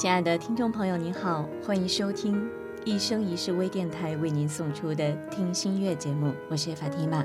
[0.00, 2.48] 亲爱的听众朋友，您好，欢迎收听
[2.86, 7.22] 一生一世微电台为您送出的听心悦节目，我是法蒂玛。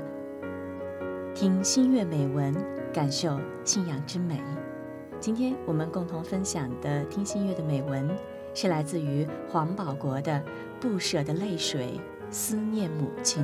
[1.34, 2.54] 听心悦美文，
[2.92, 4.42] 感受信仰之美。
[5.18, 8.10] 今天我们共同分享的听心悦的美文，
[8.52, 10.32] 是来自于黄保国的
[10.78, 13.42] 《不舍的泪水，思念母亲》。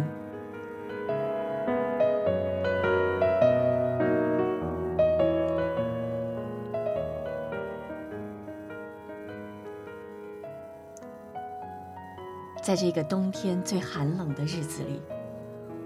[12.72, 15.02] 在这个冬天最寒冷的日子里，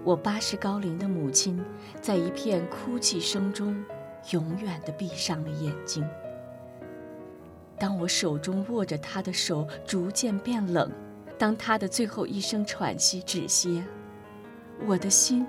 [0.05, 1.61] 我八十高龄的母亲
[2.01, 3.85] 在一片哭泣声中，
[4.31, 6.09] 永远地闭上了眼睛。
[7.77, 10.89] 当我手中握着她的手逐渐变冷，
[11.37, 13.85] 当她的最后一声喘息止歇，
[14.87, 15.45] 我的心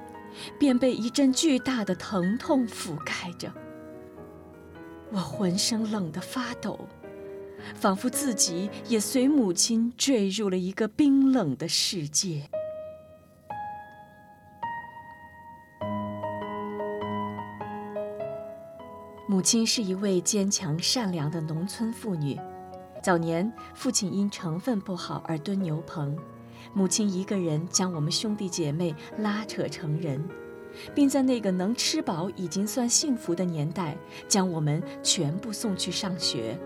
[0.57, 3.53] 便被一阵巨大的疼痛覆盖着，
[5.11, 6.79] 我浑身冷得发抖。
[7.75, 12.49] 仿佛自己也随母亲坠入了一个冰冷的世界。
[19.29, 22.39] 母亲是一位坚强善良的农村妇女。
[23.03, 26.17] 早年，父亲因成分不好而蹲牛棚，
[26.73, 30.27] 母亲一个人将我们兄弟姐妹拉扯成人，
[30.95, 33.95] 并在那个能吃饱已经算幸福的年代，
[34.27, 36.57] 将我们全部送去上学。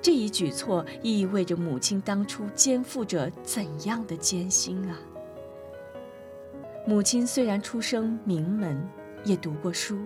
[0.00, 4.98] 这一举措意味着母亲当初肩负着怎样的艰辛啊！
[6.86, 8.82] 母亲虽然出生名门，
[9.24, 9.98] 也读过书，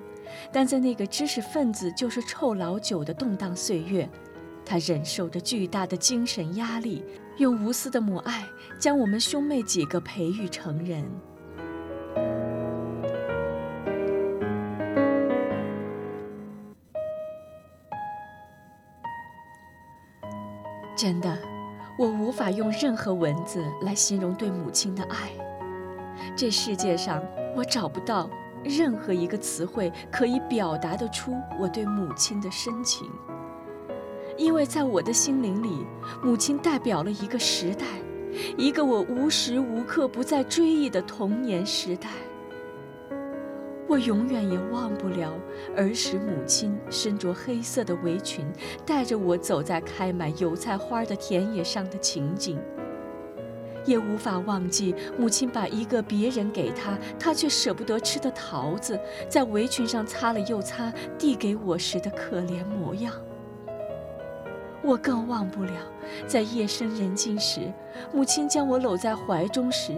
[0.53, 4.09] 但在那个知识分子就是臭老九的动荡岁月，
[4.65, 7.03] 她忍受着巨大的精神压力，
[7.39, 8.47] 用无私的母爱
[8.79, 11.05] 将我们兄妹几个培育成人。
[20.97, 21.37] 真的，
[21.99, 25.31] 我无法用任何文字来形容对母亲的爱。
[26.35, 27.23] 这世界上，
[27.55, 28.31] 我找不到
[28.65, 33.11] 任何一个词汇可以表达得出我对母亲的深情。
[34.39, 35.87] 因为在我的心灵里，
[36.23, 37.85] 母亲代表了一个时代，
[38.57, 42.09] 一个我无时无刻不在追忆的童年时代。
[43.97, 45.33] 我永远也忘不了
[45.75, 48.45] 儿时母亲身着黑色的围裙，
[48.85, 52.59] 带着我走在开满油菜花的田野上的情景，
[53.87, 63.15] 也无法忘记母亲把一个别人给她，她却舍不得吃的桃子，在围裙上擦了又擦，递给我时的可怜模样。
[64.83, 65.73] 我更忘不了
[66.27, 67.73] 在夜深人静时，
[68.13, 69.95] 母亲将我搂在怀中时，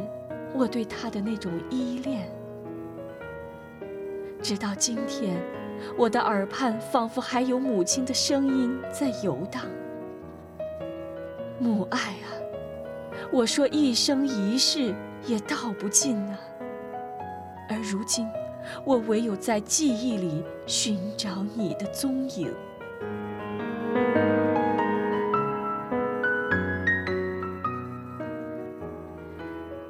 [0.54, 2.30] 我对她的那种依恋。
[4.48, 5.36] 直到今天，
[5.94, 9.62] 我的耳畔仿佛还有母亲的声音在游荡。
[11.58, 12.32] 母爱啊，
[13.30, 14.94] 我说一生一世
[15.26, 16.38] 也道不尽啊。
[17.68, 18.26] 而如今，
[18.86, 22.50] 我唯有在记忆里寻找你的踪影。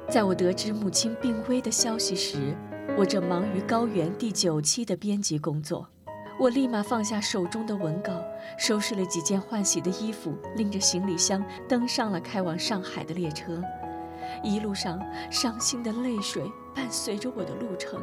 [0.09, 2.53] 在我得知母亲病危的消息时，
[2.97, 5.87] 我正忙于高原第九期的编辑工作，
[6.37, 8.11] 我立马放下手中的文稿，
[8.57, 13.61] 收拾了几件换洗的衣服，拎着行李箱登上了开往上海的列车。
[14.43, 14.99] 一路上，
[15.31, 16.43] 伤心的泪水
[16.75, 18.01] 伴随着我的路程，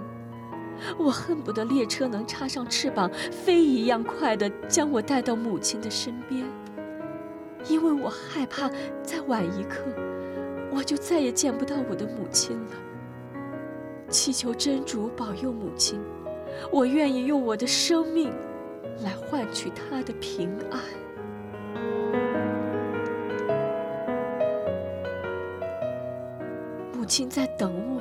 [0.98, 6.44] 我恨不得列车能插上翅膀，飞一样快地将我带到母亲的身边，
[7.68, 8.70] 因为我害怕
[9.02, 9.84] 再晚一刻，
[10.72, 12.70] 我就再也见不到我的母亲了。
[14.08, 16.00] 祈求真主保佑母亲，
[16.70, 18.32] 我愿意用我的生命
[19.02, 20.80] 来换取她的平安。
[26.92, 28.00] 母亲在等我。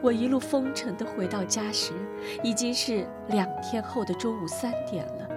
[0.00, 1.92] 我一路风尘的回到家时，
[2.44, 5.28] 已经是两天后的中午三点了。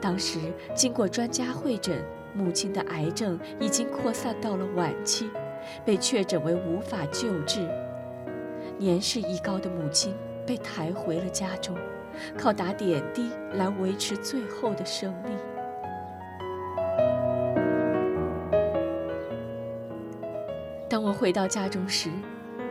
[0.00, 0.40] 当时
[0.74, 2.04] 经过专家会诊，
[2.34, 5.30] 母亲的癌症已经扩散到了晚期，
[5.84, 7.68] 被确诊为无法救治。
[8.78, 10.14] 年事已高的母亲
[10.46, 11.76] 被抬回了家中，
[12.36, 15.36] 靠打点滴来维持最后的生命。
[20.88, 22.10] 当我回到家中时，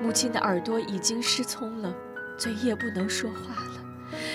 [0.02, 1.94] 母亲的耳朵已经失聪了，
[2.38, 3.82] 嘴也不能说话了，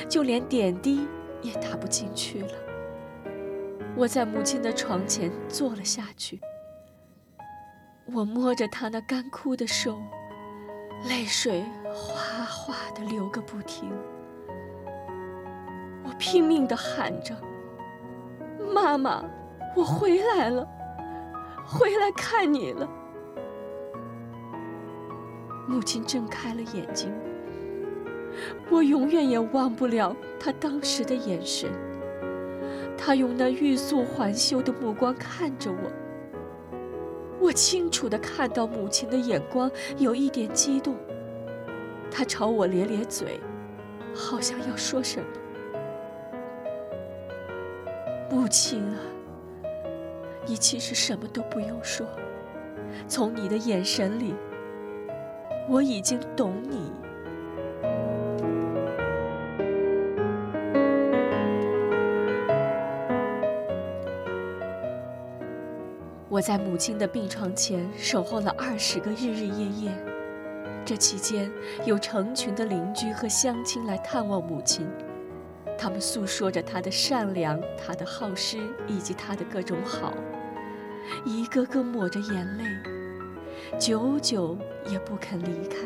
[0.09, 1.07] 就连点滴
[1.41, 2.49] 也打不进去了。
[3.95, 6.41] 我在母亲的床前坐了下去，
[8.13, 9.99] 我摸着她那干枯的手。
[11.05, 11.65] 泪水
[11.95, 13.93] 哗哗的流个不停，
[16.03, 17.37] 我拼命的喊着
[18.75, 19.23] ：“妈妈，
[19.77, 20.67] 我回来了，
[21.65, 22.89] 回来看你了。”
[25.69, 27.13] 母亲睁开了眼睛，
[28.71, 31.71] 我永远也忘不了她当时的眼神。
[32.99, 35.93] 她用那欲速还休的目光看着我，
[37.47, 40.97] 我清楚地看到母亲的眼光有一点激动。
[42.11, 43.39] 她朝我咧咧嘴，
[44.13, 45.29] 好像要说什么。
[48.29, 48.99] 母亲啊，
[50.45, 52.05] 你其实什么都不用说，
[53.07, 54.35] 从你的眼神里。
[55.69, 56.91] 我已经懂你。
[66.37, 69.91] 我在母亲的病床前守候了二十个日日夜夜，
[70.85, 71.51] 这期间
[71.87, 74.87] 有成群的邻居和乡亲来探望母亲，
[75.79, 80.13] 他们诉说着她的善良、她的好施以及她的各种好，
[81.25, 82.65] 一个个抹着眼泪。
[83.79, 84.59] 久久
[84.91, 85.79] 也不肯离开。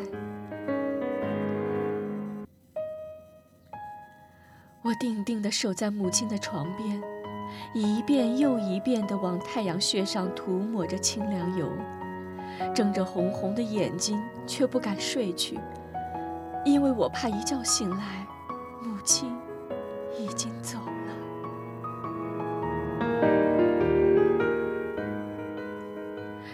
[4.81, 7.01] 我定定地守在母亲的床边，
[7.73, 11.71] 一遍又一遍地往太阳穴上涂抹着清凉油，
[12.73, 15.57] 睁着红红的眼睛，却不敢睡去，
[16.65, 18.27] 因为我怕一觉醒来，
[18.83, 19.31] 母亲
[20.19, 20.91] 已经走了。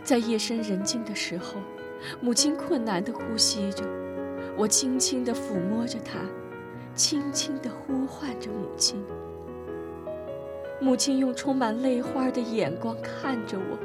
[0.03, 1.55] 在夜深人静的时候，
[2.21, 3.83] 母亲困难地呼吸着，
[4.55, 6.19] 我轻轻地抚摸着她，
[6.93, 9.03] 轻轻地呼唤着母亲。
[10.79, 13.77] 母亲用充满泪花的眼光看着我，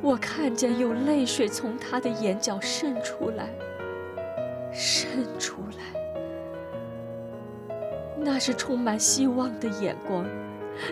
[0.00, 3.50] 我看见有泪水从她的眼角渗出来，
[4.72, 7.76] 渗出来，
[8.16, 10.24] 那是充满希望的眼光，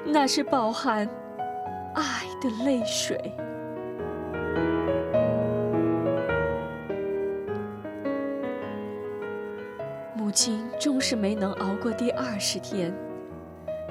[0.05, 1.09] 那是饱含
[1.95, 3.19] 爱的泪水。
[10.15, 12.95] 母亲终是没能熬过第二十天。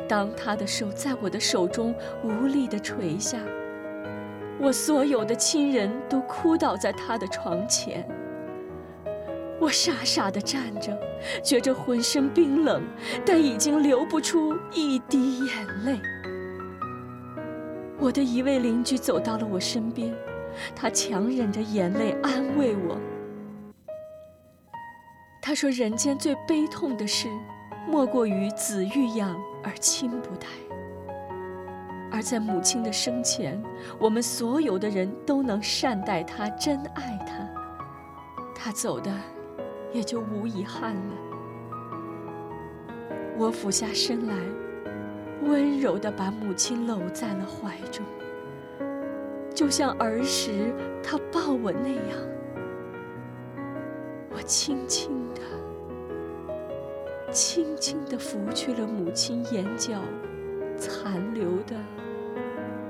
[0.10, 3.38] 当他的手在我的手中无力地垂下，
[4.60, 8.04] 我所有的亲人都哭倒在他的床前。
[9.60, 10.98] 我傻傻地站着，
[11.44, 12.82] 觉着浑身冰冷，
[13.24, 16.00] 但已经流不出一滴眼泪。
[18.00, 20.12] 我的一位邻居走到了我身边，
[20.76, 22.98] 他强忍着眼泪安慰我。
[25.40, 27.28] 他说：“人间最悲痛的事，
[27.88, 30.48] 莫过于子欲养而亲不待。
[32.12, 33.62] 而在母亲的生前，
[34.00, 37.48] 我们所有的人都能善待她、真爱她，
[38.56, 39.12] 她走的
[39.94, 41.14] 也就无遗憾了。”
[43.38, 44.36] 我俯下身来，
[45.44, 48.04] 温柔地把母亲搂在了怀中，
[49.54, 50.74] 就像儿时
[51.04, 52.18] 她抱我那样。
[54.32, 55.12] 我轻轻。
[57.32, 59.94] 轻轻地拂去了母亲眼角
[60.78, 61.76] 残留的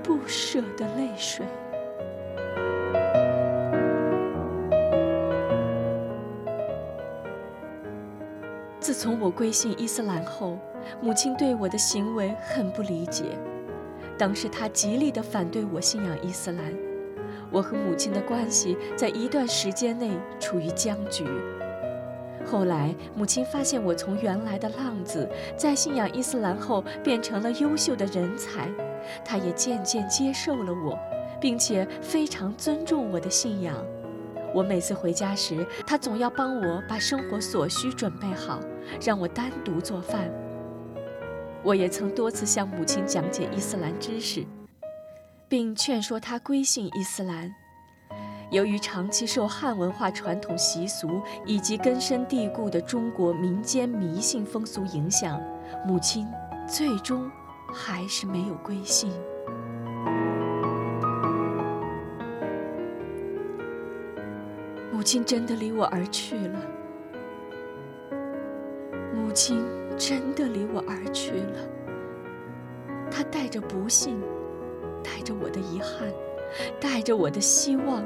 [0.02, 1.46] 不舍的泪水。
[8.80, 10.58] 自从我归信伊斯兰后，
[11.02, 13.38] 母亲对我的行为很不理解。
[14.18, 16.74] 当时她极力地反对我信仰伊斯兰，
[17.52, 21.26] 我和母亲的关系在一段时间内处于僵局。
[22.50, 28.68] 后来，母亲发现我从原来的浪子，在信仰伊斯兰后变成了优秀的人才，
[29.24, 30.98] 她也渐渐接受了我，
[31.40, 33.76] 并且非常尊重我的信仰。
[34.52, 38.60] 我每次回家时，她总要帮我把生活所需准备好，
[39.00, 40.28] 让我单独做饭。
[41.62, 44.44] 我也曾多次向母亲讲解伊斯兰知识，
[45.48, 47.54] 并劝说她归信伊斯兰。
[48.52, 55.40] 由于长期受汉文化传统习俗以及根深蒂固的中国民间迷信风俗影响，
[55.86, 56.28] 母亲
[56.68, 57.30] 最终
[57.72, 59.12] 还是没有归信。
[64.92, 66.60] 母亲真的离我而去了，
[69.14, 69.64] 母亲
[69.96, 71.70] 真的离我而去了。
[73.12, 74.20] 她带着不幸，
[75.04, 76.12] 带着我的遗憾，
[76.82, 78.04] 带着我的希望。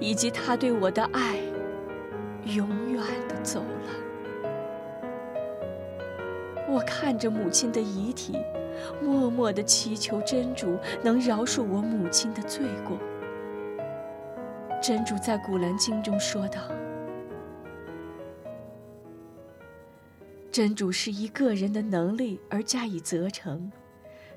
[0.00, 1.38] 以及他对我的爱，
[2.44, 3.66] 永远的走了。
[6.68, 8.38] 我看着母亲的遗体，
[9.02, 12.98] 默默的祈求真主能饶恕我母亲的罪过。
[14.80, 16.60] 真主在古兰经中说道
[20.50, 23.70] ：“真主是以个人的能力而加以责成，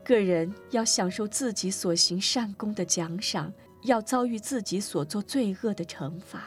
[0.03, 6.41] 个人要享受自己所行善功的奖赏，要遭遇自己所做罪恶的惩罚。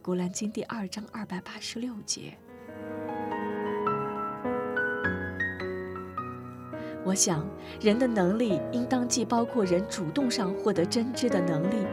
[0.00, 2.32] 古兰经第二章二百八十六节。
[7.04, 7.44] 我想，
[7.80, 11.84] 人的能力应当既包括人主动上获得真知的能力，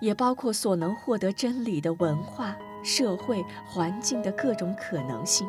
[0.00, 5.46] 也包括所能获得真理的文化、社会环境的各种可能性。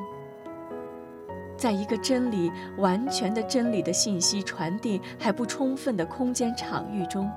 [1.58, 7.30] 在一个真理完全的真理的信息传递还不充分的空间场域中，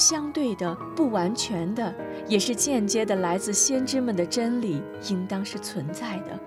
[0.00, 1.94] 相对的不完全的，
[2.26, 6.40] 也是间接的来自先知们的真理，应当是存在的，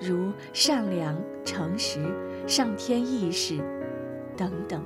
[0.00, 2.00] 如善良、诚实、
[2.46, 3.58] 上天意识。
[4.34, 4.82] 等等，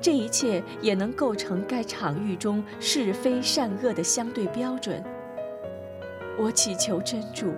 [0.00, 5.04] 这一切也能构成该场域中是非善恶的相对标准。
[6.38, 7.52] 我祈求真主，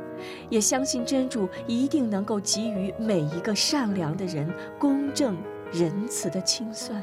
[0.51, 5.37] 也相信真主一定能够给予每一个善良的人公正
[5.71, 7.01] 仁慈的清算。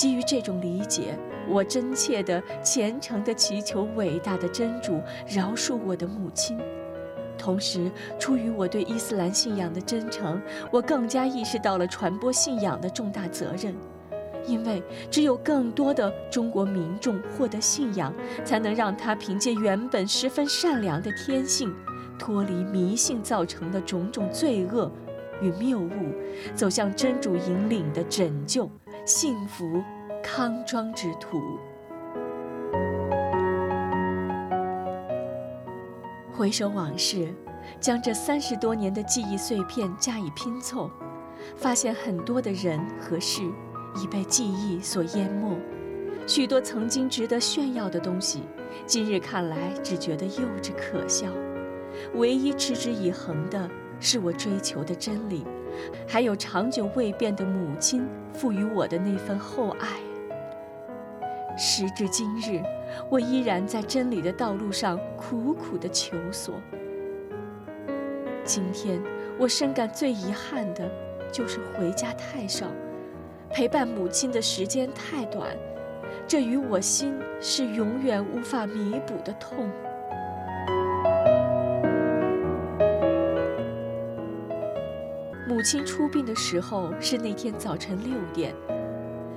[0.00, 1.14] 基于这种理解，
[1.46, 6.58] 我真切的、虔诚地祈求伟大的真主饶恕我的母亲。
[7.36, 10.40] 同时，出于我对伊斯兰信仰的真诚，
[10.72, 13.76] 我更加意识到了传播信仰的重大责任。
[14.46, 18.10] 因为只有更多的中国民众获得信仰，
[18.42, 21.74] 才能让他凭借原本十分善良的天性，
[22.18, 24.90] 脱离迷信造成的种种罪恶
[25.42, 25.90] 与谬误，
[26.54, 28.70] 走向真主引领的拯救、
[29.06, 29.82] 幸福、
[30.22, 31.58] 康庄之途。
[36.32, 37.32] 回首往事，
[37.80, 40.90] 将这三十多年的记忆碎片加以拼凑，
[41.56, 43.42] 发现很多的人和事
[43.96, 45.56] 已被记忆所淹没，
[46.26, 48.42] 许多曾经值得炫耀的东西，
[48.86, 51.26] 今日看来只觉得幼稚可笑。
[52.14, 55.44] 唯一持之以恒的是我追求的真理，
[56.06, 59.88] 还有长久未变的母亲赋予我的那份厚爱。
[61.56, 62.62] 时至今日，
[63.08, 66.54] 我依然在真理的道路上苦苦的求索。
[68.44, 69.00] 今天，
[69.38, 70.90] 我深感最遗憾的，
[71.30, 72.66] 就是回家太少，
[73.50, 75.54] 陪伴母亲的时间太短，
[76.26, 79.68] 这与我心是永远无法弥补的痛。
[85.60, 88.54] 母亲出殡的时候是那天早晨六点。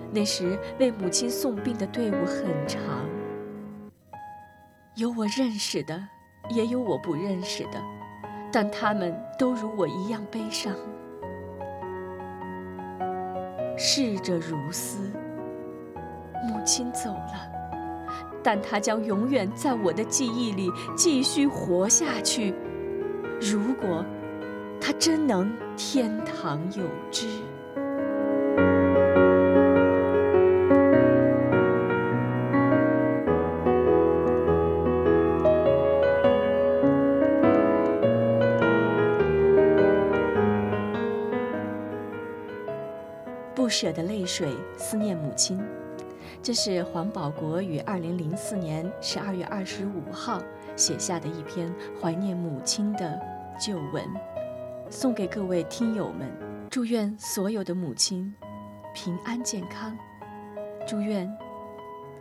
[0.10, 2.82] 那时为母亲送殡的队伍很长，
[4.96, 6.02] 有我认识的，
[6.50, 7.72] 也有我不认识的，
[8.54, 10.74] 但他们都如我一样悲伤。
[13.78, 15.12] 逝者如斯，
[16.48, 17.52] 母亲走了，
[18.42, 22.56] 但她将永远在我的记忆里继续活下去。
[23.42, 24.06] 如果
[24.86, 27.26] 他真能天堂有知。
[43.56, 45.58] 不舍的泪水，思念母亲。
[46.42, 50.42] 这是黄保国于二零零四年十二月二十五号
[50.76, 53.18] 写下的一篇怀念母亲的
[53.58, 54.04] 旧文，
[54.96, 56.32] 送给各位听友们。
[56.70, 58.32] 祝愿所有的母亲
[58.94, 59.98] 平安健康，
[60.88, 61.28] 祝愿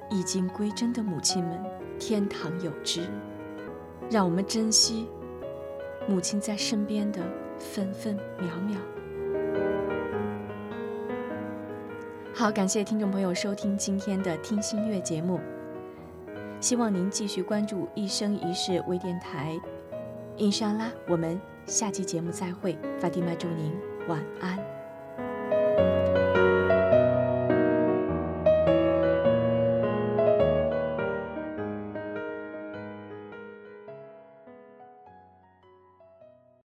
[0.08, 1.62] 已经归真的母亲们
[1.98, 3.06] 天堂有知。
[4.10, 5.06] 让我们珍惜
[6.08, 7.20] 母亲在身边的
[7.58, 8.80] 分分秒秒。
[12.32, 15.38] 好，感谢听众朋友收听今天的听心乐节目。
[16.58, 19.60] 希望您继续关注一生一世微电台。
[20.38, 22.78] 印沙拉，我们下期节目再会。
[23.00, 23.72] 法蒂玛，祝您
[24.08, 24.71] 晚安。